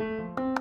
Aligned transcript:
Hola 0.00 0.54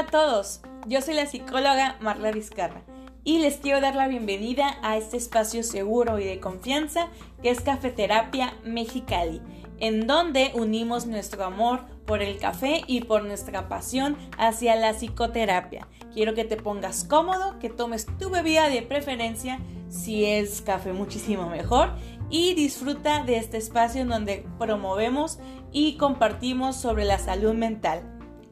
a 0.00 0.06
todos, 0.06 0.62
yo 0.86 1.02
soy 1.02 1.12
la 1.12 1.26
psicóloga 1.26 1.98
Marla 2.00 2.32
Vizcarra 2.32 2.84
y 3.22 3.40
les 3.40 3.58
quiero 3.58 3.82
dar 3.82 3.94
la 3.94 4.08
bienvenida 4.08 4.78
a 4.82 4.96
este 4.96 5.18
espacio 5.18 5.62
seguro 5.62 6.18
y 6.18 6.24
de 6.24 6.40
confianza 6.40 7.08
que 7.42 7.50
es 7.50 7.60
Cafeterapia 7.60 8.54
Mexicali, 8.64 9.42
en 9.78 10.06
donde 10.06 10.52
unimos 10.54 11.04
nuestro 11.04 11.44
amor 11.44 11.82
por 12.06 12.22
el 12.22 12.38
café 12.38 12.80
y 12.86 13.02
por 13.02 13.24
nuestra 13.24 13.68
pasión 13.68 14.16
hacia 14.38 14.74
la 14.74 14.94
psicoterapia. 14.94 15.86
Quiero 16.14 16.32
que 16.32 16.46
te 16.46 16.56
pongas 16.56 17.04
cómodo, 17.04 17.58
que 17.58 17.68
tomes 17.68 18.06
tu 18.18 18.30
bebida 18.30 18.70
de 18.70 18.80
preferencia, 18.80 19.60
si 19.94 20.24
es 20.24 20.60
café 20.60 20.92
muchísimo 20.92 21.48
mejor, 21.48 21.90
y 22.28 22.54
disfruta 22.54 23.22
de 23.22 23.36
este 23.36 23.58
espacio 23.58 24.02
en 24.02 24.08
donde 24.08 24.44
promovemos 24.58 25.38
y 25.72 25.96
compartimos 25.98 26.76
sobre 26.76 27.04
la 27.04 27.18
salud 27.18 27.54
mental. 27.54 28.02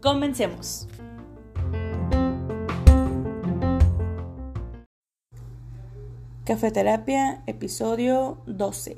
Comencemos. 0.00 0.86
Cafeterapia, 6.44 7.42
episodio 7.46 8.38
12. 8.46 8.96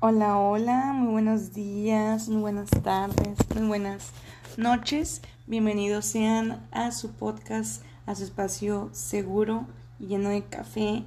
Hola, 0.00 0.38
hola, 0.38 0.92
muy 0.94 1.12
buenos 1.12 1.52
días, 1.52 2.28
muy 2.28 2.40
buenas 2.40 2.70
tardes, 2.70 3.36
muy 3.54 3.66
buenas 3.66 4.12
noches. 4.56 5.22
Bienvenidos 5.46 6.06
sean 6.06 6.66
a 6.70 6.92
su 6.92 7.12
podcast, 7.12 7.82
a 8.06 8.14
su 8.14 8.24
espacio 8.24 8.90
seguro 8.92 9.66
lleno 9.98 10.30
de 10.30 10.44
café, 10.44 11.04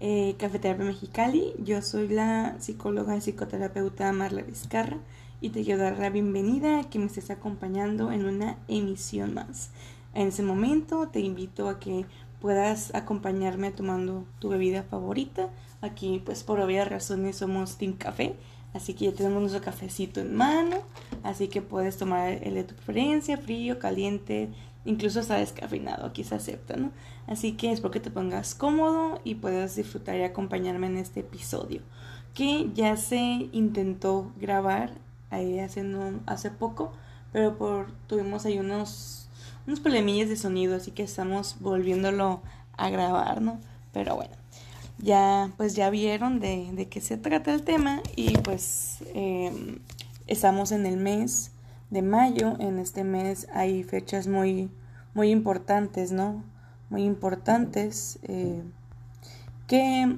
eh, 0.00 0.34
Cafeterapia 0.38 0.84
Mexicali. 0.84 1.52
Yo 1.62 1.82
soy 1.82 2.08
la 2.08 2.56
psicóloga 2.58 3.16
y 3.16 3.20
psicoterapeuta 3.20 4.12
Marla 4.12 4.42
Vizcarra 4.42 4.98
y 5.40 5.50
te 5.50 5.64
quiero 5.64 5.82
dar 5.82 5.98
la 5.98 6.10
bienvenida 6.10 6.80
a 6.80 6.90
que 6.90 6.98
me 6.98 7.06
estés 7.06 7.30
acompañando 7.30 8.12
en 8.12 8.24
una 8.24 8.58
emisión 8.68 9.34
más. 9.34 9.70
En 10.14 10.28
ese 10.28 10.42
momento 10.42 11.08
te 11.08 11.20
invito 11.20 11.68
a 11.68 11.78
que 11.78 12.06
puedas 12.40 12.94
acompañarme 12.94 13.70
tomando 13.70 14.24
tu 14.38 14.48
bebida 14.48 14.82
favorita. 14.82 15.50
Aquí 15.82 16.22
pues 16.24 16.42
por 16.42 16.60
obvias 16.60 16.88
razones 16.88 17.36
somos 17.36 17.78
Team 17.78 17.94
Café, 17.94 18.34
así 18.74 18.94
que 18.94 19.06
ya 19.06 19.12
tenemos 19.12 19.40
nuestro 19.40 19.62
cafecito 19.62 20.20
en 20.20 20.34
mano, 20.34 20.76
así 21.22 21.48
que 21.48 21.62
puedes 21.62 21.96
tomar 21.96 22.32
el 22.42 22.54
de 22.54 22.64
tu 22.64 22.74
preferencia, 22.74 23.38
frío, 23.38 23.78
caliente, 23.78 24.50
incluso 24.84 25.20
está 25.20 25.36
descafeinado, 25.36 26.06
aquí 26.06 26.24
se 26.24 26.34
acepta, 26.34 26.76
¿no? 26.76 26.90
Así 27.26 27.52
que 27.52 27.72
espero 27.72 27.90
que 27.90 28.00
te 28.00 28.10
pongas 28.10 28.54
cómodo 28.54 29.20
y 29.24 29.36
puedas 29.36 29.76
disfrutar 29.76 30.16
y 30.16 30.22
acompañarme 30.22 30.86
en 30.86 30.96
este 30.96 31.20
episodio 31.20 31.82
que 32.34 32.70
ya 32.74 32.96
se 32.96 33.48
intentó 33.52 34.32
grabar 34.40 34.92
ahí 35.30 35.58
hace, 35.58 35.84
hace 36.26 36.50
poco, 36.50 36.92
pero 37.32 37.56
por, 37.56 37.92
tuvimos 38.06 38.46
ahí 38.46 38.58
unos 38.58 39.28
unos 39.66 39.82
de 39.82 40.36
sonido, 40.36 40.76
así 40.76 40.90
que 40.90 41.02
estamos 41.02 41.56
volviéndolo 41.60 42.40
a 42.76 42.90
grabar, 42.90 43.40
¿no? 43.40 43.60
Pero 43.92 44.16
bueno, 44.16 44.34
ya 44.98 45.50
pues 45.56 45.76
ya 45.76 45.90
vieron 45.90 46.40
de, 46.40 46.70
de 46.72 46.88
qué 46.88 47.00
se 47.00 47.16
trata 47.16 47.52
el 47.52 47.62
tema 47.62 48.02
y 48.16 48.36
pues 48.38 48.98
em, 49.14 49.78
estamos 50.26 50.72
en 50.72 50.86
el 50.86 50.96
mes 50.96 51.52
de 51.90 52.02
mayo, 52.02 52.56
en 52.60 52.78
este 52.78 53.04
mes 53.04 53.48
hay 53.52 53.82
fechas 53.82 54.26
muy, 54.26 54.70
muy 55.14 55.30
importantes, 55.30 56.12
¿no? 56.12 56.44
Muy 56.88 57.02
importantes 57.02 58.18
eh, 58.22 58.62
que 59.66 60.16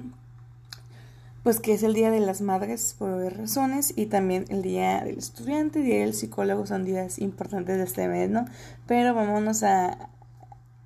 pues 1.43 1.59
que 1.59 1.73
es 1.73 1.83
el 1.83 1.93
Día 1.93 2.09
de 2.09 2.21
las 2.21 2.39
Madres 2.41 2.95
por 2.97 3.11
razones 3.35 3.93
y 3.97 4.05
también 4.05 4.45
el 4.47 4.61
Día 4.61 5.03
del 5.03 5.17
Estudiante 5.17 5.79
Día 5.79 5.99
del 5.99 6.13
Psicólogo 6.13 6.65
son 6.65 6.85
días 6.85 7.19
importantes 7.19 7.77
de 7.77 7.83
este 7.83 8.07
mes, 8.07 8.29
¿no? 8.29 8.45
Pero 8.87 9.13
vámonos 9.13 9.63
a, 9.63 10.09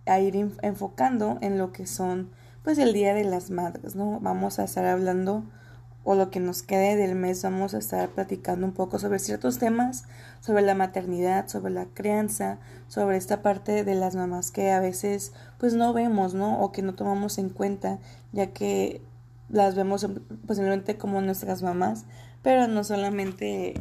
a 0.08 0.20
ir 0.20 0.36
enfocando 0.64 1.38
en 1.42 1.60
lo 1.60 1.72
que 1.72 1.86
son 1.86 2.32
pues 2.64 2.80
el 2.80 2.92
Día 2.92 3.14
de 3.14 3.24
las 3.24 3.52
Madres, 3.52 3.96
¿no? 3.96 4.20
Vamos 4.20 4.58
a 4.58 4.64
estar 4.64 4.86
hablando 4.86 5.44
o 6.10 6.16
lo 6.16 6.30
que 6.30 6.40
nos 6.40 6.64
quede 6.64 6.96
del 6.96 7.16
mes 7.16 7.44
vamos 7.44 7.74
a 7.74 7.80
estar 7.80 8.08
platicando 8.08 8.66
un 8.66 8.72
poco 8.72 8.98
sobre 8.98 9.20
ciertos 9.20 9.60
temas, 9.60 10.06
sobre 10.40 10.62
la 10.62 10.74
maternidad, 10.74 11.50
sobre 11.50 11.74
la 11.74 11.86
crianza, 11.88 12.60
sobre 12.88 13.18
esta 13.18 13.42
parte 13.42 13.84
de 13.84 13.94
las 13.94 14.16
mamás 14.16 14.50
que 14.52 14.72
a 14.72 14.80
veces 14.80 15.34
pues 15.58 15.74
no 15.74 15.92
vemos, 15.92 16.34
¿no? 16.34 16.62
O 16.62 16.72
que 16.72 16.82
no 16.82 16.96
tomamos 16.96 17.38
en 17.40 17.50
cuenta, 17.50 18.00
ya 18.32 18.54
que 18.54 19.02
las 19.50 19.76
vemos 19.76 20.08
posiblemente 20.48 20.98
como 20.98 21.20
nuestras 21.20 21.62
mamás, 21.62 22.06
pero 22.42 22.70
no 22.70 22.86
solamente 22.86 23.74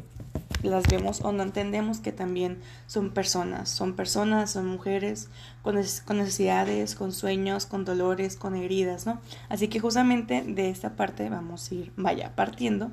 las 0.63 0.87
vemos 0.89 1.21
o 1.23 1.33
no 1.33 1.43
entendemos 1.43 2.01
que 2.01 2.13
también 2.13 2.59
son 2.87 3.11
personas, 3.11 3.69
son 3.69 3.95
personas, 3.95 4.51
son 4.51 4.67
mujeres 4.67 5.29
con, 5.63 5.75
necesidades, 5.75 6.95
con 6.95 7.13
sueños, 7.13 7.67
con 7.67 7.85
dolores, 7.85 8.37
con 8.37 8.55
heridas, 8.55 9.07
¿no? 9.07 9.21
Así 9.49 9.69
que 9.69 9.81
justamente 9.81 10.43
de 10.43 10.71
esta 10.71 10.97
parte 10.97 11.29
vamos 11.29 11.71
a 11.71 11.75
ir, 11.75 11.93
vaya, 11.97 12.35
partiendo, 12.35 12.91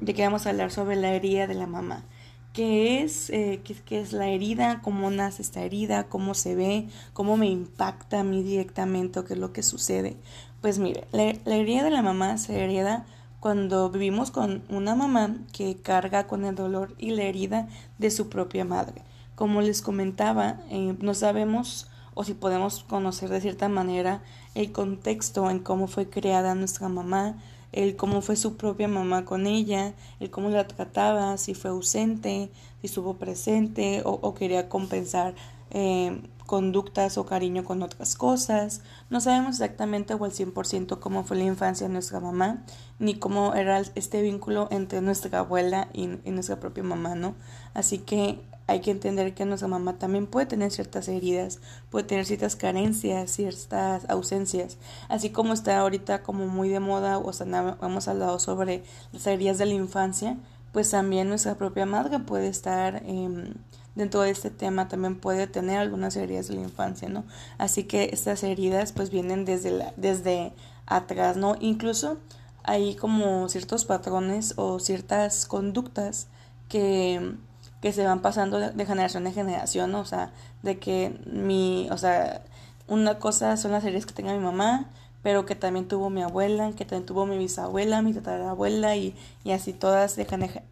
de 0.00 0.14
que 0.14 0.22
vamos 0.22 0.46
a 0.46 0.50
hablar 0.50 0.70
sobre 0.70 0.96
la 0.96 1.12
herida 1.12 1.46
de 1.46 1.54
la 1.54 1.66
mamá. 1.66 2.04
¿Qué 2.52 3.02
es, 3.02 3.30
eh, 3.30 3.62
qué, 3.64 4.00
es 4.00 4.12
la 4.12 4.28
herida? 4.28 4.80
¿Cómo 4.82 5.10
nace 5.10 5.40
esta 5.40 5.62
herida? 5.62 6.04
¿Cómo 6.04 6.34
se 6.34 6.54
ve? 6.54 6.86
¿Cómo 7.14 7.38
me 7.38 7.46
impacta 7.46 8.20
a 8.20 8.24
mí 8.24 8.42
directamente? 8.42 9.24
¿Qué 9.24 9.32
es 9.32 9.38
lo 9.38 9.54
que 9.54 9.62
sucede? 9.62 10.16
Pues 10.60 10.78
mire, 10.78 11.06
la, 11.12 11.24
herida 11.56 11.82
de 11.82 11.90
la 11.90 12.02
mamá 12.02 12.36
se 12.36 12.62
hereda 12.62 13.06
cuando 13.42 13.90
vivimos 13.90 14.30
con 14.30 14.62
una 14.68 14.94
mamá 14.94 15.34
que 15.52 15.76
carga 15.76 16.28
con 16.28 16.44
el 16.44 16.54
dolor 16.54 16.94
y 16.96 17.10
la 17.10 17.24
herida 17.24 17.66
de 17.98 18.12
su 18.12 18.28
propia 18.28 18.64
madre. 18.64 19.02
Como 19.34 19.62
les 19.62 19.82
comentaba, 19.82 20.60
eh, 20.70 20.94
no 21.00 21.12
sabemos 21.12 21.88
o 22.14 22.22
si 22.22 22.34
podemos 22.34 22.84
conocer 22.84 23.30
de 23.30 23.40
cierta 23.40 23.68
manera 23.68 24.22
el 24.54 24.70
contexto 24.70 25.50
en 25.50 25.58
cómo 25.58 25.88
fue 25.88 26.08
creada 26.08 26.54
nuestra 26.54 26.88
mamá, 26.88 27.34
el 27.72 27.96
cómo 27.96 28.22
fue 28.22 28.36
su 28.36 28.56
propia 28.56 28.86
mamá 28.86 29.24
con 29.24 29.48
ella, 29.48 29.92
el 30.20 30.30
cómo 30.30 30.48
la 30.48 30.68
trataba, 30.68 31.36
si 31.36 31.54
fue 31.54 31.70
ausente, 31.70 32.48
si 32.80 32.86
estuvo 32.86 33.14
presente 33.14 34.02
o, 34.04 34.34
quería 34.34 34.68
compensar 34.68 35.34
eh, 35.74 36.22
conductas 36.46 37.16
o 37.16 37.24
cariño 37.24 37.64
con 37.64 37.82
otras 37.82 38.14
cosas. 38.14 38.82
No 39.08 39.22
sabemos 39.22 39.54
exactamente 39.54 40.12
o 40.12 40.24
al 40.24 40.32
100% 40.32 40.98
cómo 40.98 41.24
fue 41.24 41.38
la 41.38 41.44
infancia 41.44 41.86
de 41.86 41.92
nuestra 41.94 42.20
mamá, 42.20 42.62
ni 42.98 43.14
cómo 43.14 43.54
era 43.54 43.80
este 43.94 44.20
vínculo 44.20 44.68
entre 44.70 45.00
nuestra 45.00 45.38
abuela 45.38 45.88
y, 45.94 46.08
nuestra 46.30 46.60
propia 46.60 46.84
mamá, 46.84 47.14
¿no? 47.14 47.34
Así 47.72 47.98
que 47.98 48.42
hay 48.66 48.80
que 48.80 48.90
entender 48.90 49.34
que 49.34 49.46
nuestra 49.46 49.66
mamá 49.66 49.98
también 49.98 50.26
puede 50.26 50.44
tener 50.44 50.70
ciertas 50.70 51.08
heridas, 51.08 51.58
puede 51.90 52.04
tener 52.04 52.26
ciertas 52.26 52.54
carencias, 52.54 53.30
ciertas 53.30 54.08
ausencias, 54.10 54.76
así 55.08 55.30
como 55.30 55.54
está 55.54 55.78
ahorita 55.78 56.22
como 56.22 56.48
muy 56.48 56.68
de 56.68 56.80
moda, 56.80 57.16
o 57.16 57.32
sea, 57.32 57.46
hemos 57.80 58.08
hablado 58.08 58.38
sobre 58.38 58.84
las 59.12 59.26
heridas 59.26 59.56
de 59.56 59.66
la 59.66 59.74
infancia, 59.74 60.36
pues 60.72 60.90
también 60.90 61.28
nuestra 61.28 61.54
propia 61.54 61.86
madre 61.86 62.18
puede 62.18 62.48
estar 62.48 63.02
eh, 63.06 63.54
dentro 63.94 64.22
de 64.22 64.30
este 64.30 64.50
tema 64.50 64.88
también 64.88 65.16
puede 65.16 65.46
tener 65.46 65.78
algunas 65.78 66.16
heridas 66.16 66.48
de 66.48 66.54
la 66.54 66.62
infancia, 66.62 67.08
¿no? 67.08 67.24
Así 67.58 67.84
que 67.84 68.10
estas 68.12 68.42
heridas 68.42 68.92
pues 68.92 69.10
vienen 69.10 69.44
desde, 69.44 69.70
la, 69.70 69.92
desde 69.96 70.52
atrás, 70.86 71.36
¿no? 71.36 71.56
Incluso 71.60 72.18
hay 72.64 72.94
como 72.94 73.48
ciertos 73.48 73.84
patrones 73.84 74.54
o 74.56 74.78
ciertas 74.78 75.46
conductas 75.46 76.28
que, 76.68 77.34
que 77.80 77.92
se 77.92 78.04
van 78.04 78.22
pasando 78.22 78.58
de, 78.58 78.86
generación 78.86 79.26
en 79.26 79.34
generación, 79.34 79.92
¿no? 79.92 80.00
O 80.00 80.04
sea, 80.04 80.32
de 80.62 80.78
que 80.78 81.18
mi, 81.26 81.88
o 81.90 81.98
sea, 81.98 82.42
una 82.86 83.18
cosa 83.18 83.56
son 83.56 83.72
las 83.72 83.84
heridas 83.84 84.06
que 84.06 84.14
tenga 84.14 84.32
mi 84.32 84.38
mamá, 84.38 84.86
pero 85.22 85.46
que 85.46 85.54
también 85.54 85.86
tuvo 85.86 86.10
mi 86.10 86.22
abuela, 86.22 86.72
que 86.72 86.84
también 86.84 87.06
tuvo 87.06 87.26
mi 87.26 87.38
bisabuela, 87.38 88.02
mi 88.02 88.12
tatarabuela 88.12 88.96
y, 88.96 89.14
y 89.44 89.52
así 89.52 89.72
todas 89.72 90.16
de, 90.16 90.24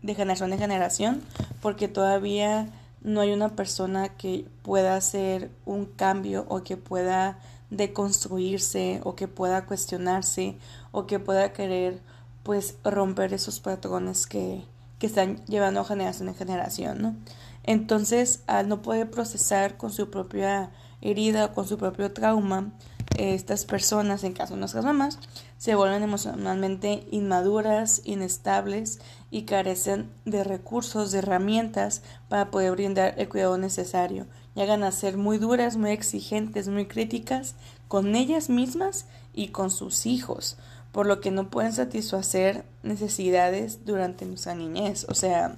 de 0.03 0.15
generación 0.15 0.53
en 0.53 0.59
generación, 0.59 1.23
porque 1.61 1.87
todavía 1.87 2.69
no 3.03 3.21
hay 3.21 3.33
una 3.33 3.57
persona 3.57 4.11
que 4.11 4.47
pueda 4.63 4.97
hacer 4.97 5.51
un 5.65 5.87
cambio 5.87 6.45
o 6.49 6.63
que 6.63 6.77
pueda 6.77 7.39
deconstruirse 7.71 9.01
o 9.05 9.15
que 9.15 9.29
pueda 9.29 9.65
cuestionarse 9.65 10.57
o 10.93 11.07
que 11.07 11.19
pueda 11.19 11.53
querer 11.53 12.01
pues 12.43 12.77
romper 12.85 13.33
esos 13.33 13.61
patrones 13.61 14.27
que, 14.27 14.65
que 14.99 15.07
están 15.07 15.45
llevando 15.47 15.85
generación 15.85 16.29
en 16.29 16.35
generación, 16.35 17.03
¿no? 17.03 17.17
Entonces, 17.65 18.43
al 18.47 18.69
no 18.69 18.83
poder 18.83 19.11
procesar 19.11 19.77
con 19.77 19.91
su 19.93 20.11
propia 20.11 20.71
herida 21.03 21.47
o 21.47 21.55
con 21.55 21.67
su 21.67 21.77
propio 21.79 22.13
trauma, 22.13 22.73
estas 23.17 23.65
personas, 23.65 24.25
en 24.25 24.33
caso 24.33 24.55
de 24.55 24.61
nuestras 24.61 24.85
mamás, 24.85 25.19
se 25.59 25.75
vuelven 25.75 26.03
emocionalmente 26.03 27.07
inmaduras, 27.11 28.03
inestables 28.05 29.01
y 29.31 29.43
carecen 29.43 30.11
de 30.25 30.45
recursos, 30.45 31.13
de 31.13 31.19
herramientas 31.19 32.03
para 32.29 32.51
poder 32.51 32.73
brindar 32.73 33.15
el 33.19 33.29
cuidado 33.29 33.59
necesario. 33.59 34.27
Llegan 34.55 34.83
a 34.83 34.93
ser 34.93 35.17
muy 35.17 35.39
duras, 35.39 35.77
muy 35.77 35.91
exigentes, 35.91 36.69
muy 36.69 36.87
críticas 36.87 37.55
con 37.89 38.15
ellas 38.15 38.49
mismas 38.49 39.07
y 39.35 39.49
con 39.49 39.71
sus 39.71 40.07
hijos, 40.07 40.57
por 40.93 41.07
lo 41.07 41.21
que 41.21 41.31
no 41.31 41.51
pueden 41.51 41.73
satisfacer 41.73 42.65
necesidades 42.83 43.85
durante 43.85 44.25
nuestra 44.27 44.55
niñez. 44.55 45.07
O 45.09 45.15
sea, 45.15 45.57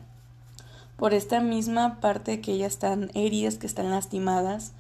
por 0.97 1.15
esta 1.15 1.41
misma 1.41 2.01
parte 2.01 2.41
que 2.41 2.53
ellas 2.53 2.75
están 2.75 3.11
heridas, 3.15 3.57
que 3.57 3.67
están 3.67 3.91
lastimadas, 3.91 4.73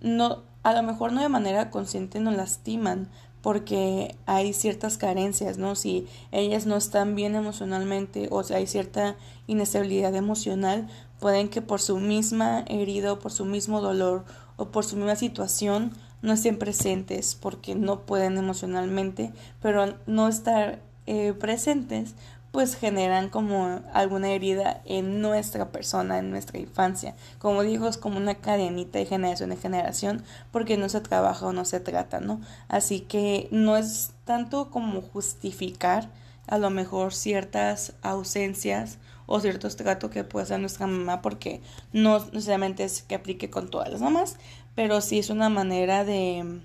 no, 0.00 0.42
a 0.62 0.72
lo 0.72 0.82
mejor 0.82 1.12
no 1.12 1.22
de 1.22 1.28
manera 1.28 1.70
consciente 1.70 2.20
nos 2.20 2.36
lastiman, 2.36 3.08
porque 3.42 4.16
hay 4.26 4.52
ciertas 4.52 4.98
carencias, 4.98 5.56
¿no? 5.56 5.74
Si 5.74 6.06
ellas 6.30 6.66
no 6.66 6.76
están 6.76 7.14
bien 7.14 7.34
emocionalmente 7.34 8.28
o 8.30 8.42
si 8.42 8.54
hay 8.54 8.66
cierta 8.66 9.16
inestabilidad 9.46 10.14
emocional, 10.14 10.88
pueden 11.20 11.48
que 11.48 11.62
por 11.62 11.80
su 11.80 11.98
misma 11.98 12.64
herida 12.68 13.12
o 13.12 13.18
por 13.18 13.32
su 13.32 13.44
mismo 13.44 13.80
dolor 13.80 14.24
o 14.56 14.66
por 14.66 14.84
su 14.84 14.96
misma 14.96 15.16
situación 15.16 15.92
no 16.22 16.32
estén 16.32 16.58
presentes 16.58 17.34
porque 17.34 17.74
no 17.74 18.00
pueden 18.00 18.36
emocionalmente, 18.36 19.32
pero 19.62 19.96
no 20.06 20.28
estar 20.28 20.80
eh, 21.06 21.32
presentes 21.32 22.14
pues 22.50 22.74
generan 22.74 23.28
como 23.28 23.80
alguna 23.92 24.30
herida 24.30 24.80
en 24.84 25.20
nuestra 25.20 25.70
persona, 25.70 26.18
en 26.18 26.30
nuestra 26.30 26.58
infancia. 26.58 27.14
Como 27.38 27.62
digo, 27.62 27.86
es 27.88 27.96
como 27.96 28.16
una 28.16 28.36
cadenita 28.36 28.98
de 28.98 29.06
generación 29.06 29.52
en 29.52 29.58
generación 29.58 30.24
porque 30.50 30.76
no 30.76 30.88
se 30.88 31.00
trabaja 31.00 31.46
o 31.46 31.52
no 31.52 31.64
se 31.64 31.80
trata, 31.80 32.20
¿no? 32.20 32.40
Así 32.68 33.00
que 33.00 33.48
no 33.50 33.76
es 33.76 34.12
tanto 34.24 34.70
como 34.70 35.00
justificar 35.00 36.08
a 36.46 36.58
lo 36.58 36.70
mejor 36.70 37.14
ciertas 37.14 37.94
ausencias 38.02 38.98
o 39.26 39.38
ciertos 39.38 39.76
tratos 39.76 40.10
que 40.10 40.24
puede 40.24 40.44
hacer 40.44 40.58
nuestra 40.58 40.88
mamá 40.88 41.22
porque 41.22 41.60
no 41.92 42.18
necesariamente 42.18 42.82
es 42.82 43.02
que 43.02 43.14
aplique 43.14 43.48
con 43.48 43.70
todas 43.70 43.88
las 43.88 44.00
mamás, 44.00 44.36
pero 44.74 45.00
sí 45.00 45.20
es 45.20 45.30
una 45.30 45.48
manera 45.48 46.04
de 46.04 46.60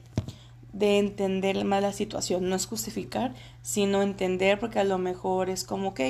de 0.76 1.00
entender 1.00 1.64
más 1.64 1.82
la 1.82 1.94
situación, 1.94 2.50
no 2.50 2.56
es 2.56 2.68
justificar, 2.68 3.34
sino 3.62 4.02
entender 4.02 4.60
porque 4.60 4.80
a 4.80 4.84
lo 4.84 4.98
mejor 4.98 5.50
es 5.50 5.64
como, 5.64 5.90
ok, 5.90 6.02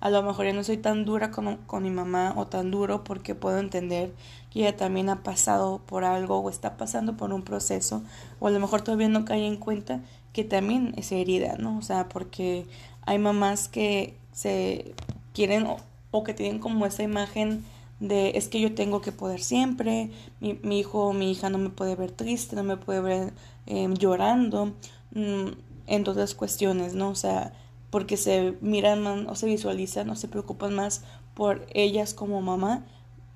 a 0.00 0.10
lo 0.10 0.22
mejor 0.22 0.44
ya 0.44 0.52
no 0.52 0.62
soy 0.62 0.76
tan 0.76 1.06
dura 1.06 1.30
con, 1.30 1.56
con 1.66 1.82
mi 1.82 1.90
mamá 1.90 2.34
o 2.36 2.46
tan 2.46 2.70
duro 2.70 3.02
porque 3.02 3.34
puedo 3.34 3.58
entender 3.58 4.12
que 4.50 4.60
ella 4.60 4.76
también 4.76 5.08
ha 5.08 5.22
pasado 5.22 5.80
por 5.86 6.04
algo 6.04 6.38
o 6.38 6.50
está 6.50 6.76
pasando 6.76 7.16
por 7.16 7.32
un 7.32 7.42
proceso 7.42 8.02
o 8.40 8.48
a 8.48 8.50
lo 8.50 8.60
mejor 8.60 8.82
todavía 8.82 9.08
no 9.08 9.24
cae 9.24 9.46
en 9.46 9.56
cuenta 9.56 10.00
que 10.34 10.44
también 10.44 10.92
es 10.98 11.12
herida, 11.12 11.56
¿no? 11.58 11.78
O 11.78 11.82
sea, 11.82 12.10
porque 12.10 12.66
hay 13.06 13.18
mamás 13.18 13.68
que 13.68 14.14
se 14.32 14.94
quieren 15.32 15.64
o, 15.66 15.78
o 16.10 16.24
que 16.24 16.34
tienen 16.34 16.58
como 16.58 16.84
esa 16.84 17.02
imagen 17.02 17.64
de 18.00 18.32
es 18.36 18.48
que 18.48 18.60
yo 18.60 18.74
tengo 18.74 19.00
que 19.00 19.12
poder 19.12 19.40
siempre, 19.40 20.10
mi, 20.40 20.58
mi 20.62 20.80
hijo 20.80 21.06
o 21.06 21.12
mi 21.12 21.30
hija 21.30 21.50
no 21.50 21.58
me 21.58 21.70
puede 21.70 21.94
ver 21.96 22.10
triste, 22.10 22.56
no 22.56 22.64
me 22.64 22.76
puede 22.76 23.00
ver 23.00 23.32
Em, 23.70 23.94
llorando, 23.94 24.74
mm, 25.14 25.50
en 25.86 26.04
todas 26.04 26.34
cuestiones, 26.34 26.94
¿no? 26.94 27.10
O 27.10 27.14
sea, 27.14 27.52
porque 27.90 28.16
se 28.16 28.56
miran 28.60 29.06
o 29.28 29.34
se 29.36 29.46
visualizan 29.46 30.10
o 30.10 30.16
se 30.16 30.26
preocupan 30.26 30.74
más 30.74 31.02
por 31.34 31.66
ellas 31.72 32.12
como 32.14 32.40
mamá 32.42 32.84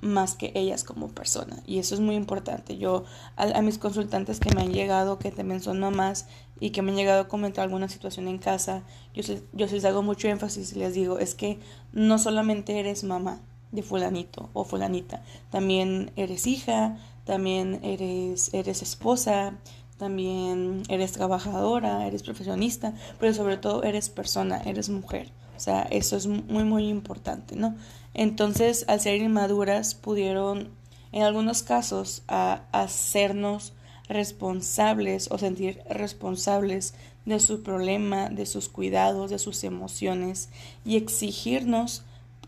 más 0.03 0.35
que 0.35 0.53
ellas 0.57 0.83
como 0.85 1.09
persona. 1.09 1.63
Y 1.67 1.79
eso 1.79 1.95
es 1.95 2.01
muy 2.01 2.17
importante. 2.17 2.77
Yo 2.79 3.05
a, 3.37 3.63
mis 3.63 3.79
consultantes 3.79 4.41
que 4.41 4.53
me 4.55 4.63
han 4.63 4.73
llegado 4.73 5.19
que 5.21 5.31
también 5.31 5.61
son 5.61 5.79
mamás 5.81 6.27
y 6.61 6.71
que 6.71 6.83
me 6.83 6.91
han 6.91 6.97
llegado 6.97 7.23
a 7.23 7.29
comentar 7.29 7.63
alguna 7.65 7.89
situación 7.89 8.29
en 8.29 8.39
casa 8.39 8.83
yo 9.15 9.23
yo 9.53 9.67
les 9.67 9.85
hago 9.85 10.03
mucho 10.03 10.29
énfasis 10.29 10.73
y 10.73 10.79
les 10.79 10.95
digo 10.95 11.19
es 11.19 11.35
que 11.35 11.59
no 11.93 12.19
solamente 12.19 12.79
eres 12.79 13.05
mamá 13.05 13.41
de 13.75 13.83
fulanito 13.83 14.51
o 14.53 14.65
fulanita 14.65 15.23
también 15.51 16.13
eres 16.17 16.47
hija 16.47 16.97
también 17.25 17.81
eres 17.83 18.53
eres 18.55 18.83
esposa 18.83 19.55
también 19.99 20.83
eres 20.89 21.13
trabajadora, 21.13 22.07
eres 22.07 22.23
profesionista, 22.23 22.95
pero 23.21 23.33
sobre 23.33 23.57
todo 23.57 23.85
eres 23.85 24.09
persona, 24.09 24.61
eres 24.65 24.89
mujer. 24.89 25.31
O 25.57 25.61
sea, 25.61 25.83
eso 25.83 26.17
es 26.17 26.27
muy, 26.27 26.65
muy 26.65 26.89
importante, 26.89 27.55
¿no? 27.55 27.77
Entonces, 28.13 28.85
al 28.89 29.01
ser 29.01 29.21
inmaduras, 29.23 29.95
pudieron, 29.95 30.71
en 31.13 31.23
algunos 31.23 31.63
casos, 31.63 32.23
a, 32.27 32.63
hacernos 32.73 33.73
responsables 34.09 35.29
o 35.31 35.39
sentir 35.39 35.81
responsables 35.89 36.95
de 37.25 37.41
su 37.41 37.63
problema, 37.63 38.29
de 38.29 38.47
sus 38.47 38.69
cuidados, 38.69 39.31
de 39.31 39.39
sus 39.39 39.65
emociones 39.65 40.51
y 40.85 40.97
exigirnos 40.97 42.03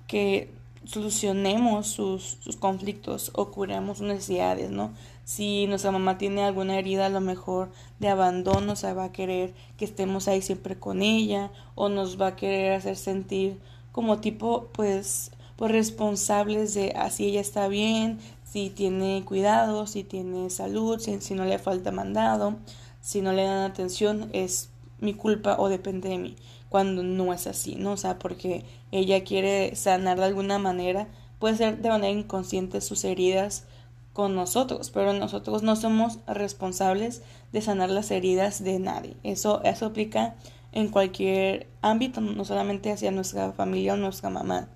que 0.06 0.50
solucionemos 0.86 1.88
sus, 1.88 2.38
sus 2.40 2.56
conflictos 2.56 3.30
o 3.34 3.50
curemos 3.50 3.98
sus 3.98 4.06
necesidades, 4.06 4.70
¿no? 4.70 4.92
Si 5.24 5.66
nuestra 5.66 5.90
mamá 5.90 6.18
tiene 6.18 6.44
alguna 6.44 6.78
herida 6.78 7.06
a 7.06 7.10
lo 7.10 7.20
mejor 7.20 7.70
de 7.98 8.08
abandono, 8.08 8.72
o 8.72 8.76
sea, 8.76 8.94
va 8.94 9.04
a 9.04 9.12
querer 9.12 9.54
que 9.76 9.84
estemos 9.84 10.28
ahí 10.28 10.40
siempre 10.40 10.78
con 10.78 11.02
ella 11.02 11.50
o 11.74 11.88
nos 11.88 12.20
va 12.20 12.28
a 12.28 12.36
querer 12.36 12.72
hacer 12.72 12.96
sentir 12.96 13.58
como 13.92 14.20
tipo, 14.20 14.68
pues, 14.72 15.32
pues 15.56 15.72
responsables 15.72 16.74
de 16.74 16.92
así 16.92 17.24
ah, 17.24 17.28
ella 17.28 17.40
está 17.40 17.66
bien, 17.66 18.18
si 18.44 18.70
tiene 18.70 19.24
cuidado, 19.24 19.86
si 19.86 20.04
tiene 20.04 20.50
salud, 20.50 21.00
si, 21.00 21.20
si 21.20 21.34
no 21.34 21.44
le 21.44 21.58
falta 21.58 21.92
mandado, 21.92 22.56
si 23.00 23.20
no 23.20 23.32
le 23.32 23.44
dan 23.44 23.70
atención, 23.70 24.28
es 24.32 24.68
mi 25.00 25.14
culpa 25.14 25.56
o 25.58 25.68
depende 25.68 26.08
de 26.08 26.18
mí, 26.18 26.36
cuando 26.68 27.02
no 27.02 27.32
es 27.32 27.46
así, 27.46 27.76
¿no? 27.76 27.92
O 27.92 27.96
sea, 27.96 28.18
porque 28.18 28.64
ella 28.92 29.24
quiere 29.24 29.74
sanar 29.76 30.18
de 30.18 30.24
alguna 30.24 30.58
manera, 30.58 31.08
puede 31.38 31.56
ser 31.56 31.78
de 31.78 31.88
manera 31.88 32.18
inconsciente 32.18 32.80
sus 32.80 33.04
heridas 33.04 33.64
con 34.12 34.34
nosotros, 34.34 34.90
pero 34.90 35.12
nosotros 35.12 35.62
no 35.62 35.76
somos 35.76 36.20
responsables 36.26 37.22
de 37.52 37.60
sanar 37.60 37.90
las 37.90 38.10
heridas 38.10 38.64
de 38.64 38.78
nadie. 38.78 39.14
Eso, 39.22 39.62
eso 39.62 39.86
aplica 39.86 40.36
en 40.72 40.88
cualquier 40.88 41.68
ámbito, 41.82 42.20
no 42.20 42.44
solamente 42.44 42.90
hacia 42.90 43.10
nuestra 43.10 43.52
familia 43.52 43.94
o 43.94 43.96
nuestra 43.96 44.30
mamá. 44.30 44.68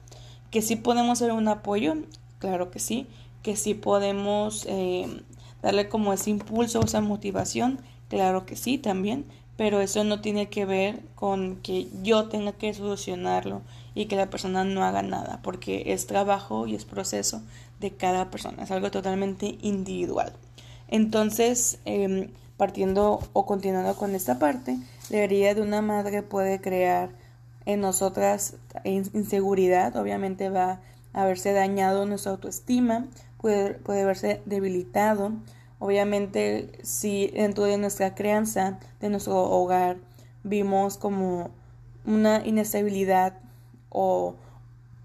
Que 0.50 0.62
sí 0.62 0.76
podemos 0.76 1.18
ser 1.18 1.32
un 1.32 1.48
apoyo, 1.48 1.94
claro 2.38 2.70
que 2.70 2.78
sí, 2.78 3.06
que 3.42 3.56
sí 3.56 3.74
podemos 3.74 4.66
eh, 4.68 5.06
darle 5.62 5.88
como 5.88 6.12
ese 6.12 6.30
impulso, 6.30 6.82
esa 6.82 7.00
motivación, 7.00 7.80
claro 8.08 8.46
que 8.46 8.56
sí 8.56 8.78
también, 8.78 9.24
pero 9.60 9.82
eso 9.82 10.04
no 10.04 10.22
tiene 10.22 10.48
que 10.48 10.64
ver 10.64 11.00
con 11.14 11.56
que 11.56 11.88
yo 12.02 12.30
tenga 12.30 12.52
que 12.52 12.72
solucionarlo 12.72 13.60
y 13.94 14.06
que 14.06 14.16
la 14.16 14.30
persona 14.30 14.64
no 14.64 14.82
haga 14.82 15.02
nada, 15.02 15.40
porque 15.42 15.92
es 15.92 16.06
trabajo 16.06 16.66
y 16.66 16.74
es 16.74 16.86
proceso 16.86 17.42
de 17.78 17.90
cada 17.90 18.30
persona, 18.30 18.62
es 18.62 18.70
algo 18.70 18.90
totalmente 18.90 19.58
individual. 19.60 20.32
Entonces, 20.88 21.78
em, 21.84 22.30
partiendo 22.56 23.20
o 23.34 23.44
continuando 23.44 23.94
con 23.96 24.14
esta 24.14 24.38
parte, 24.38 24.78
la 25.10 25.18
herida 25.18 25.52
de 25.52 25.60
una 25.60 25.82
madre 25.82 26.22
puede 26.22 26.62
crear 26.62 27.10
en 27.66 27.82
nosotras 27.82 28.56
inseguridad, 28.84 29.94
obviamente 29.94 30.48
va 30.48 30.80
a 31.12 31.20
haberse 31.20 31.52
dañado 31.52 32.06
nuestra 32.06 32.32
autoestima, 32.32 33.08
puede, 33.36 33.74
puede 33.74 34.06
verse 34.06 34.40
debilitado, 34.46 35.32
obviamente 35.80 36.70
si 36.82 37.28
dentro 37.28 37.64
de 37.64 37.78
nuestra 37.78 38.14
crianza, 38.14 38.78
de 39.00 39.08
nuestro 39.08 39.36
hogar, 39.36 39.96
vimos 40.44 40.96
como 40.96 41.50
una 42.04 42.46
inestabilidad 42.46 43.34
o, 43.88 44.36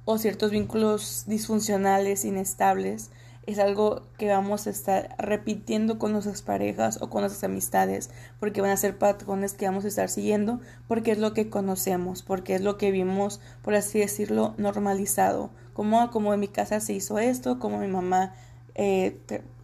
o 0.05 0.17
ciertos 0.20 0.51
vínculos 0.51 1.24
disfuncionales, 1.25 2.25
inestables, 2.25 3.10
es 3.46 3.60
algo 3.60 4.01
que 4.17 4.29
vamos 4.29 4.65
a 4.65 4.72
estar 4.72 5.15
repitiendo 5.20 6.00
con 6.00 6.12
nuestras 6.12 6.41
parejas 6.41 7.00
o 7.01 7.10
con 7.10 7.22
nuestras 7.22 7.44
amistades, 7.44 8.10
porque 8.39 8.62
van 8.62 8.72
a 8.72 8.77
ser 8.77 8.98
patrones 8.98 9.53
que 9.53 9.65
vamos 9.65 9.86
a 9.86 9.88
estar 9.88 10.10
siguiendo, 10.10 10.60
porque 10.88 11.12
es 11.12 11.20
lo 11.20 11.34
que 11.34 11.50
conocemos, 11.50 12.24
porque 12.24 12.55
es 12.55 12.62
lo 12.62 12.77
que 12.77 12.91
vimos, 12.91 13.39
por 13.62 13.75
así 13.75 14.00
decirlo, 14.00 14.55
normalizado. 14.58 15.51
Como, 15.74 16.10
como 16.10 16.34
en 16.34 16.39
mi 16.39 16.48
casa 16.48 16.79
se 16.79 16.94
hizo 16.94 17.20
esto, 17.20 17.60
como 17.60 17.79
mi 17.79 17.88
mamá 17.88 18.34
eh, 18.75 19.17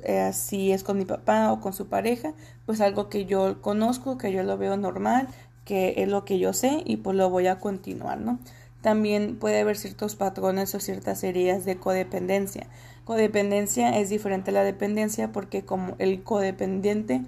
eh, 0.03 0.20
así 0.20 0.72
es 0.72 0.84
con 0.84 0.98
mi 0.98 1.06
papá 1.06 1.51
o 1.51 1.60
con 1.60 1.74
su 1.74 1.88
pareja, 1.88 2.34
pues 2.65 2.82
algo 2.82 3.10
que 3.10 3.25
yo 3.25 3.62
conozco, 3.62 4.18
que 4.18 4.32
yo 4.32 4.44
lo 4.44 4.58
veo 4.58 4.77
normal, 4.77 5.27
que 5.65 5.96
es 5.98 6.08
lo 6.08 6.25
que 6.25 6.39
yo 6.39 6.53
sé 6.53 6.82
y 6.86 6.98
pues 6.98 7.15
lo 7.18 7.30
voy 7.30 7.48
a 7.48 7.60
continuar, 7.60 8.20
¿no? 8.20 8.39
También 8.82 9.38
puede 9.38 9.60
haber 9.60 9.77
ciertos 9.77 10.15
patrones 10.15 10.74
o 10.74 10.80
ciertas 10.80 11.24
heridas 11.24 11.65
de 11.65 11.77
codependencia. 11.77 12.68
Codependencia 13.06 14.00
es 14.00 14.10
diferente 14.10 14.51
a 14.51 14.53
la 14.53 14.63
dependencia 14.63 15.32
porque 15.32 15.63
como 15.63 15.96
el 16.00 16.24
codependiente 16.24 17.22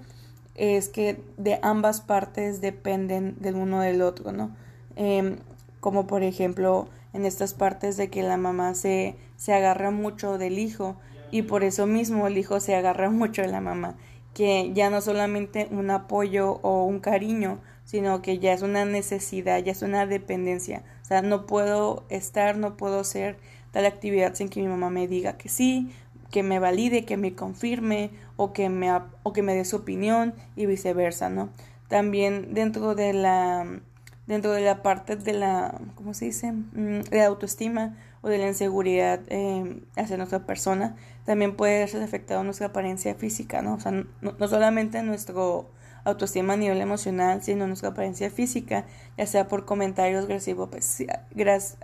es 0.54 0.88
que 0.88 1.20
de 1.36 1.58
ambas 1.62 2.00
partes 2.00 2.60
dependen 2.60 3.36
del 3.40 3.56
uno 3.56 3.80
del 3.80 4.02
otro, 4.02 4.32
¿no? 4.32 4.56
Em, 4.96 5.36
como 5.80 6.06
por 6.06 6.22
ejemplo 6.22 6.88
en 7.12 7.24
estas 7.24 7.54
partes 7.54 7.96
de 7.96 8.08
que 8.08 8.22
la 8.22 8.36
mamá 8.36 8.74
se, 8.74 9.16
se 9.36 9.52
agarra 9.52 9.90
mucho 9.90 10.38
del 10.38 10.58
hijo 10.58 10.96
y 11.34 11.42
por 11.42 11.64
eso 11.64 11.88
mismo 11.88 12.28
el 12.28 12.38
hijo 12.38 12.60
se 12.60 12.76
agarra 12.76 13.10
mucho 13.10 13.42
de 13.42 13.48
la 13.48 13.60
mamá, 13.60 13.96
que 14.34 14.70
ya 14.72 14.88
no 14.88 15.00
solamente 15.00 15.66
un 15.72 15.90
apoyo 15.90 16.60
o 16.62 16.84
un 16.84 17.00
cariño, 17.00 17.58
sino 17.84 18.22
que 18.22 18.38
ya 18.38 18.52
es 18.52 18.62
una 18.62 18.84
necesidad, 18.84 19.58
ya 19.58 19.72
es 19.72 19.82
una 19.82 20.06
dependencia. 20.06 20.84
O 21.02 21.04
sea, 21.04 21.22
no 21.22 21.44
puedo 21.44 22.04
estar, 22.08 22.56
no 22.56 22.76
puedo 22.76 23.02
ser 23.02 23.36
tal 23.72 23.84
actividad 23.84 24.36
sin 24.36 24.48
que 24.48 24.62
mi 24.62 24.68
mamá 24.68 24.90
me 24.90 25.08
diga 25.08 25.36
que 25.36 25.48
sí, 25.48 25.90
que 26.30 26.44
me 26.44 26.60
valide, 26.60 27.04
que 27.04 27.16
me 27.16 27.34
confirme 27.34 28.10
o 28.36 28.52
que 28.52 28.68
me, 28.68 28.92
o 29.24 29.32
que 29.32 29.42
me 29.42 29.56
dé 29.56 29.64
su 29.64 29.74
opinión 29.74 30.34
y 30.54 30.66
viceversa, 30.66 31.30
¿no? 31.30 31.48
También 31.88 32.54
dentro 32.54 32.94
de 32.94 33.12
la 33.12 33.66
dentro 34.28 34.52
de 34.52 34.62
la 34.62 34.82
parte 34.82 35.16
de 35.16 35.32
la, 35.32 35.80
¿cómo 35.96 36.14
se 36.14 36.26
dice? 36.26 36.52
Mm, 36.52 37.00
de 37.10 37.22
autoestima 37.22 37.96
o 38.24 38.28
de 38.28 38.38
la 38.38 38.48
inseguridad 38.48 39.20
eh, 39.28 39.82
hacia 39.96 40.16
nuestra 40.16 40.46
persona, 40.46 40.96
también 41.26 41.56
puede 41.56 41.80
verse 41.80 42.02
afectado 42.02 42.42
nuestra 42.42 42.68
apariencia 42.68 43.14
física, 43.14 43.60
¿no? 43.60 43.74
O 43.74 43.80
sea, 43.80 43.92
no, 43.92 44.06
no 44.22 44.48
solamente 44.48 45.02
nuestro 45.02 45.68
autoestima 46.04 46.54
a 46.54 46.56
nivel 46.56 46.80
emocional, 46.80 47.42
sino 47.42 47.66
nuestra 47.66 47.90
apariencia 47.90 48.30
física, 48.30 48.86
ya 49.18 49.26
sea 49.26 49.46
por 49.46 49.66
comentarios 49.66 50.24
agresivo, 50.24 50.70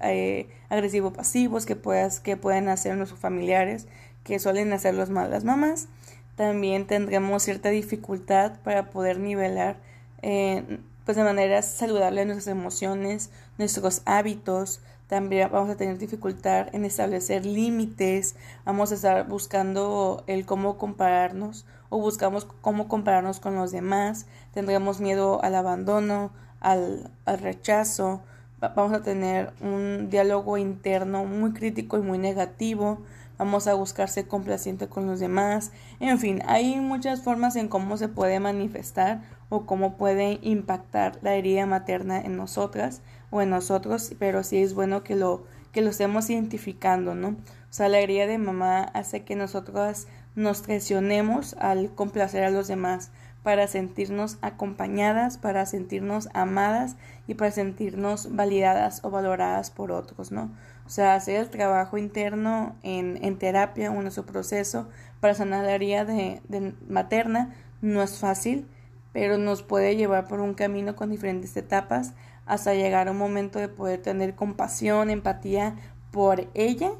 eh, 0.02 0.48
agresivo 0.70 1.12
pasivos 1.12 1.66
que, 1.66 1.76
puedas, 1.76 2.20
que 2.20 2.38
pueden 2.38 2.68
hacer 2.68 2.96
nuestros 2.96 3.20
familiares, 3.20 3.86
que 4.24 4.38
suelen 4.38 4.72
hacer 4.72 4.94
los 4.94 5.10
mal 5.10 5.30
las 5.30 5.44
mamás. 5.44 5.88
También 6.36 6.86
tendremos 6.86 7.42
cierta 7.42 7.68
dificultad 7.68 8.60
para 8.62 8.88
poder 8.88 9.18
nivelar 9.18 9.76
eh, 10.22 10.80
pues 11.10 11.16
de 11.16 11.24
manera 11.24 11.60
saludable 11.60 12.24
nuestras 12.24 12.46
emociones, 12.46 13.30
nuestros 13.58 14.02
hábitos, 14.04 14.78
también 15.08 15.50
vamos 15.50 15.68
a 15.68 15.76
tener 15.76 15.98
dificultad 15.98 16.72
en 16.72 16.84
establecer 16.84 17.44
límites, 17.44 18.36
vamos 18.64 18.92
a 18.92 18.94
estar 18.94 19.26
buscando 19.26 20.22
el 20.28 20.46
cómo 20.46 20.78
compararnos 20.78 21.66
o 21.88 21.98
buscamos 21.98 22.46
cómo 22.60 22.86
compararnos 22.86 23.40
con 23.40 23.56
los 23.56 23.72
demás, 23.72 24.26
tendremos 24.54 25.00
miedo 25.00 25.42
al 25.42 25.56
abandono, 25.56 26.30
al, 26.60 27.10
al 27.24 27.40
rechazo, 27.40 28.20
vamos 28.60 28.92
a 28.92 29.02
tener 29.02 29.52
un 29.60 30.10
diálogo 30.10 30.58
interno 30.58 31.24
muy 31.24 31.54
crítico 31.54 31.98
y 31.98 32.02
muy 32.02 32.18
negativo, 32.18 33.00
vamos 33.40 33.66
a 33.66 33.72
buscar 33.72 34.10
ser 34.10 34.28
complaciente 34.28 34.86
con 34.88 35.06
los 35.06 35.18
demás, 35.18 35.72
en 35.98 36.18
fin, 36.18 36.42
hay 36.46 36.76
muchas 36.76 37.22
formas 37.22 37.56
en 37.56 37.68
cómo 37.68 37.96
se 37.96 38.06
puede 38.06 38.38
manifestar 38.38 39.22
o 39.48 39.64
cómo 39.64 39.96
puede 39.96 40.38
impactar 40.42 41.18
la 41.22 41.32
herida 41.32 41.64
materna 41.64 42.20
en 42.20 42.36
nosotras 42.36 43.00
o 43.30 43.40
en 43.40 43.48
nosotros, 43.48 44.14
pero 44.18 44.42
sí 44.42 44.58
es 44.58 44.74
bueno 44.74 45.02
que 45.02 45.16
lo, 45.16 45.44
que 45.72 45.80
lo 45.80 45.88
estemos 45.88 46.28
identificando, 46.28 47.14
¿no? 47.14 47.28
O 47.28 47.72
sea, 47.72 47.88
la 47.88 48.00
herida 48.00 48.26
de 48.26 48.36
mamá 48.36 48.82
hace 48.82 49.24
que 49.24 49.36
nosotras 49.36 50.06
nos 50.34 50.60
presionemos 50.60 51.56
al 51.58 51.94
complacer 51.94 52.44
a 52.44 52.50
los 52.50 52.68
demás 52.68 53.10
para 53.42 53.66
sentirnos 53.68 54.36
acompañadas, 54.42 55.38
para 55.38 55.64
sentirnos 55.64 56.28
amadas 56.34 56.96
y 57.26 57.36
para 57.36 57.52
sentirnos 57.52 58.36
validadas 58.36 59.02
o 59.02 59.10
valoradas 59.10 59.70
por 59.70 59.92
otros, 59.92 60.30
¿no? 60.30 60.50
O 60.90 60.92
sea, 60.92 61.14
hacer 61.14 61.36
el 61.36 61.50
trabajo 61.50 61.98
interno 61.98 62.74
en, 62.82 63.20
en 63.22 63.38
terapia 63.38 63.92
o 63.92 63.94
en 63.94 64.02
nuestro 64.02 64.26
proceso 64.26 64.88
para 65.20 65.34
sanar 65.34 65.64
la 65.64 65.76
herida 65.76 66.04
de, 66.04 66.42
de 66.48 66.74
materna 66.88 67.54
no 67.80 68.02
es 68.02 68.18
fácil, 68.18 68.66
pero 69.12 69.38
nos 69.38 69.62
puede 69.62 69.94
llevar 69.94 70.26
por 70.26 70.40
un 70.40 70.52
camino 70.54 70.96
con 70.96 71.12
diferentes 71.12 71.56
etapas 71.56 72.14
hasta 72.44 72.74
llegar 72.74 73.06
a 73.06 73.12
un 73.12 73.18
momento 73.18 73.60
de 73.60 73.68
poder 73.68 74.02
tener 74.02 74.34
compasión, 74.34 75.10
empatía 75.10 75.76
por 76.10 76.48
ella, 76.54 76.90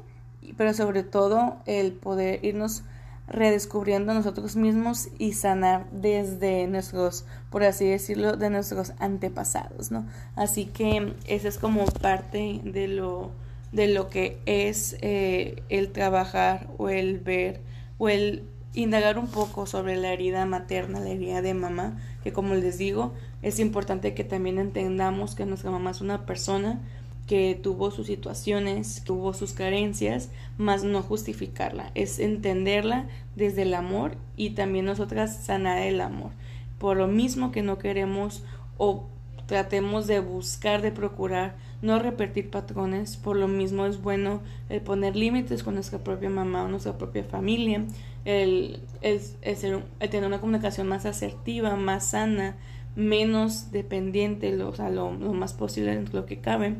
pero 0.55 0.73
sobre 0.73 1.03
todo 1.03 1.57
el 1.65 1.91
poder 1.91 2.45
irnos 2.45 2.85
redescubriendo 3.27 4.13
nosotros 4.13 4.55
mismos 4.55 5.09
y 5.17 5.33
sanar 5.33 5.85
desde 5.91 6.65
nuestros, 6.67 7.25
por 7.49 7.65
así 7.65 7.89
decirlo, 7.89 8.37
de 8.37 8.51
nuestros 8.51 8.93
antepasados, 8.99 9.91
¿no? 9.91 10.05
Así 10.37 10.63
que 10.67 11.13
esa 11.27 11.49
es 11.49 11.57
como 11.57 11.83
parte 11.87 12.61
de 12.63 12.87
lo, 12.87 13.31
de 13.71 13.87
lo 13.87 14.09
que 14.09 14.39
es 14.45 14.97
eh, 15.01 15.63
el 15.69 15.91
trabajar 15.91 16.67
o 16.77 16.89
el 16.89 17.19
ver 17.19 17.61
o 17.97 18.09
el 18.09 18.43
indagar 18.73 19.17
un 19.17 19.27
poco 19.27 19.65
sobre 19.65 19.95
la 19.97 20.13
herida 20.13 20.45
materna, 20.45 20.99
la 20.99 21.09
herida 21.09 21.41
de 21.41 21.53
mamá, 21.53 21.99
que 22.23 22.31
como 22.31 22.55
les 22.55 22.77
digo, 22.77 23.13
es 23.41 23.59
importante 23.59 24.13
que 24.13 24.23
también 24.23 24.59
entendamos 24.59 25.35
que 25.35 25.45
nuestra 25.45 25.71
mamá 25.71 25.91
es 25.91 26.01
una 26.01 26.25
persona 26.25 26.79
que 27.27 27.57
tuvo 27.61 27.91
sus 27.91 28.07
situaciones, 28.07 29.03
tuvo 29.03 29.33
sus 29.33 29.53
carencias, 29.53 30.29
más 30.57 30.83
no 30.83 31.01
justificarla, 31.01 31.91
es 31.95 32.19
entenderla 32.19 33.07
desde 33.35 33.61
el 33.63 33.73
amor 33.73 34.17
y 34.35 34.51
también 34.51 34.85
nosotras 34.85 35.37
sanar 35.37 35.81
el 35.81 36.01
amor. 36.01 36.31
Por 36.77 36.97
lo 36.97 37.07
mismo 37.07 37.51
que 37.51 37.61
no 37.61 37.77
queremos 37.77 38.43
o 38.77 39.05
tratemos 39.51 40.07
de 40.07 40.21
buscar, 40.21 40.81
de 40.81 40.93
procurar 40.93 41.57
no 41.81 41.99
repetir 41.99 42.49
patrones, 42.49 43.17
por 43.17 43.35
lo 43.35 43.49
mismo 43.49 43.85
es 43.85 44.01
bueno 44.01 44.39
el 44.69 44.79
poner 44.79 45.17
límites 45.17 45.61
con 45.61 45.73
nuestra 45.73 45.99
propia 45.99 46.29
mamá 46.29 46.63
o 46.63 46.69
nuestra 46.69 46.97
propia 46.97 47.25
familia, 47.25 47.83
el, 48.23 48.79
tener 49.01 50.25
una 50.25 50.39
comunicación 50.39 50.87
más 50.87 51.05
asertiva, 51.05 51.75
más 51.75 52.11
sana, 52.11 52.55
menos 52.95 53.73
dependiente, 53.73 54.55
lo, 54.55 54.69
o 54.69 54.73
sea, 54.73 54.89
lo, 54.89 55.11
más 55.11 55.51
posible 55.51 55.91
en 55.91 56.07
lo 56.13 56.25
que 56.25 56.39
cabe, 56.39 56.77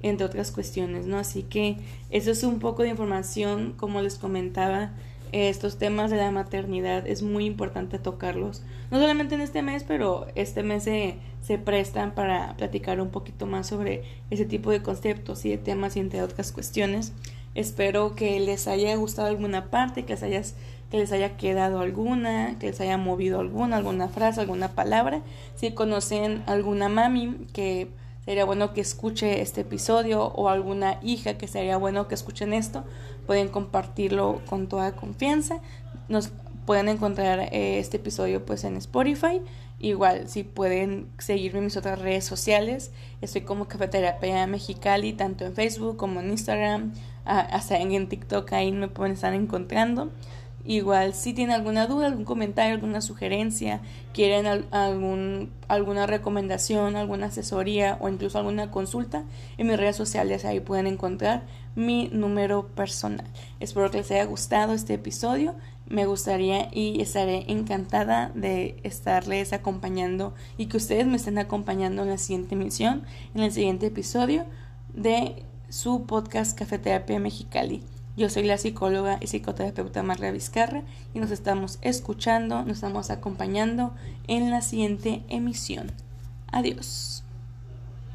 entre 0.00 0.24
otras 0.24 0.50
cuestiones, 0.50 1.04
¿no? 1.04 1.18
Así 1.18 1.42
que 1.42 1.76
eso 2.08 2.30
es 2.30 2.42
un 2.42 2.58
poco 2.58 2.84
de 2.84 2.88
información, 2.88 3.74
como 3.76 4.00
les 4.00 4.16
comentaba, 4.16 4.92
estos 5.34 5.78
temas 5.78 6.12
de 6.12 6.16
la 6.16 6.30
maternidad 6.30 7.08
es 7.08 7.22
muy 7.22 7.44
importante 7.44 7.98
tocarlos, 7.98 8.62
no 8.92 9.00
solamente 9.00 9.34
en 9.34 9.40
este 9.40 9.62
mes, 9.62 9.82
pero 9.82 10.28
este 10.36 10.62
mes 10.62 10.84
se, 10.84 11.16
se 11.42 11.58
prestan 11.58 12.14
para 12.14 12.56
platicar 12.56 13.00
un 13.00 13.10
poquito 13.10 13.44
más 13.44 13.66
sobre 13.66 14.04
ese 14.30 14.44
tipo 14.44 14.70
de 14.70 14.80
conceptos 14.80 15.44
y 15.44 15.50
de 15.50 15.58
temas 15.58 15.96
y 15.96 16.00
entre 16.00 16.22
otras 16.22 16.52
cuestiones. 16.52 17.12
Espero 17.56 18.14
que 18.14 18.38
les 18.38 18.68
haya 18.68 18.94
gustado 18.94 19.26
alguna 19.26 19.70
parte, 19.70 20.04
que 20.04 20.12
les, 20.12 20.22
hayas, 20.22 20.54
que 20.88 20.98
les 20.98 21.10
haya 21.10 21.36
quedado 21.36 21.80
alguna, 21.80 22.56
que 22.60 22.68
les 22.68 22.80
haya 22.80 22.96
movido 22.96 23.40
alguna, 23.40 23.78
alguna 23.78 24.08
frase, 24.08 24.40
alguna 24.40 24.68
palabra. 24.76 25.22
Si 25.56 25.72
conocen 25.72 26.44
alguna 26.46 26.88
mami 26.88 27.46
que 27.52 27.88
sería 28.24 28.44
bueno 28.44 28.72
que 28.72 28.80
escuche 28.80 29.40
este 29.40 29.62
episodio 29.62 30.24
o 30.24 30.48
alguna 30.48 30.98
hija 31.02 31.38
que 31.38 31.48
sería 31.48 31.76
bueno 31.76 32.08
que 32.08 32.14
escuchen 32.14 32.52
esto, 32.52 32.84
pueden 33.26 33.48
compartirlo 33.48 34.40
con 34.48 34.68
toda 34.68 34.96
confianza. 34.96 35.60
Nos 36.08 36.30
pueden 36.66 36.88
encontrar 36.88 37.40
eh, 37.52 37.78
este 37.78 37.98
episodio 37.98 38.44
pues 38.44 38.64
en 38.64 38.76
Spotify. 38.76 39.42
Igual 39.78 40.28
si 40.28 40.44
pueden 40.44 41.08
seguirme 41.18 41.58
en 41.58 41.64
mis 41.66 41.76
otras 41.76 41.98
redes 41.98 42.24
sociales, 42.24 42.92
estoy 43.20 43.42
como 43.42 43.68
Cafeterapia 43.68 44.46
Mexicali, 44.46 45.12
tanto 45.12 45.44
en 45.44 45.54
Facebook 45.54 45.96
como 45.96 46.20
en 46.20 46.30
Instagram, 46.30 46.92
hasta 47.24 47.78
en 47.78 48.08
TikTok 48.08 48.52
ahí 48.52 48.72
me 48.72 48.88
pueden 48.88 49.12
estar 49.12 49.34
encontrando. 49.34 50.10
Igual 50.66 51.12
si 51.12 51.34
tienen 51.34 51.54
alguna 51.54 51.86
duda, 51.86 52.06
algún 52.06 52.24
comentario, 52.24 52.74
alguna 52.74 53.02
sugerencia, 53.02 53.82
quieren 54.14 54.46
algún, 54.70 55.52
alguna 55.68 56.06
recomendación, 56.06 56.96
alguna 56.96 57.26
asesoría 57.26 57.98
o 58.00 58.08
incluso 58.08 58.38
alguna 58.38 58.70
consulta, 58.70 59.24
en 59.58 59.66
mis 59.66 59.76
redes 59.76 59.96
sociales 59.96 60.46
ahí 60.46 60.60
pueden 60.60 60.86
encontrar 60.86 61.42
mi 61.74 62.08
número 62.12 62.68
personal. 62.68 63.26
Espero 63.60 63.90
que 63.90 63.98
les 63.98 64.10
haya 64.10 64.24
gustado 64.24 64.72
este 64.72 64.94
episodio. 64.94 65.54
Me 65.86 66.06
gustaría 66.06 66.68
y 66.72 67.02
estaré 67.02 67.44
encantada 67.52 68.32
de 68.34 68.80
estarles 68.84 69.52
acompañando 69.52 70.34
y 70.56 70.66
que 70.66 70.78
ustedes 70.78 71.06
me 71.06 71.16
estén 71.16 71.36
acompañando 71.38 72.04
en 72.04 72.08
la 72.08 72.16
siguiente 72.16 72.54
emisión, 72.54 73.02
en 73.34 73.42
el 73.42 73.52
siguiente 73.52 73.86
episodio 73.86 74.46
de 74.94 75.44
su 75.68 76.06
podcast 76.06 76.56
Cafeterapia 76.58 77.18
Mexicali. 77.20 77.82
Yo 78.16 78.28
soy 78.30 78.44
la 78.44 78.58
psicóloga 78.58 79.18
y 79.20 79.26
psicoterapeuta 79.26 80.04
Marla 80.04 80.30
Vizcarra 80.30 80.82
y 81.14 81.18
nos 81.18 81.32
estamos 81.32 81.78
escuchando, 81.82 82.62
nos 82.62 82.76
estamos 82.76 83.10
acompañando 83.10 83.92
en 84.28 84.50
la 84.50 84.60
siguiente 84.60 85.24
emisión. 85.28 85.90
Adiós. 86.52 87.23